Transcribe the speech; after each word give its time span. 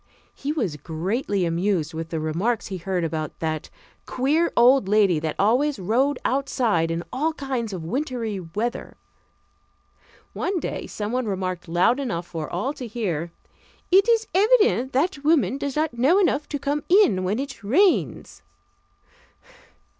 He 0.33 0.51
was 0.51 0.77
greatly 0.77 1.45
amused 1.45 1.93
with 1.93 2.09
the 2.09 2.19
remarks 2.19 2.69
he 2.69 2.77
heard 2.77 3.03
about 3.03 3.37
that 3.37 3.69
"queer 4.07 4.51
old 4.57 4.87
lady 4.87 5.19
that 5.19 5.35
always 5.37 5.77
rode 5.77 6.17
outside 6.25 6.89
in 6.89 7.03
all 7.13 7.33
kinds 7.33 7.71
of 7.71 7.83
wintry 7.85 8.39
weather." 8.39 8.97
One 10.33 10.59
day 10.59 10.87
someone 10.87 11.27
remarked 11.27 11.67
loud 11.67 11.99
enough 11.99 12.25
for 12.25 12.49
all 12.49 12.73
to 12.73 12.87
hear: 12.87 13.31
"It 13.91 14.09
is 14.09 14.25
evident 14.33 14.91
that 14.93 15.23
woman 15.23 15.59
does 15.59 15.75
not 15.75 15.93
know 15.93 16.17
enough 16.17 16.49
to 16.49 16.57
come 16.57 16.81
in 16.89 17.23
when 17.23 17.37
it 17.37 17.63
rains." 17.63 18.41